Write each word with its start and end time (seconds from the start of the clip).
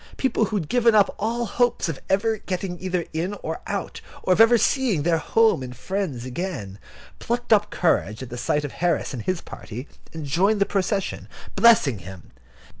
People 0.17 0.45
who 0.45 0.55
had 0.55 0.67
given 0.67 0.95
up 0.95 1.13
all 1.19 1.45
hopes 1.45 1.87
of 1.87 1.99
ever 2.09 2.39
getting 2.39 2.79
either 2.81 3.05
in 3.13 3.35
or 3.43 3.61
out, 3.67 4.01
or 4.23 4.33
of 4.33 4.41
ever 4.41 4.57
seeing 4.57 5.03
their 5.03 5.19
home 5.19 5.61
and 5.61 5.75
friends 5.77 6.25
again, 6.25 6.79
plucked 7.19 7.53
up 7.53 7.69
courage 7.69 8.23
at 8.23 8.31
the 8.31 8.35
sight 8.37 8.65
of 8.65 8.71
Harris 8.71 9.13
and 9.13 9.21
his 9.21 9.41
party, 9.41 9.87
and 10.11 10.25
joined 10.25 10.59
the 10.59 10.65
procession, 10.65 11.27
blessing 11.55 11.99
him. 11.99 12.31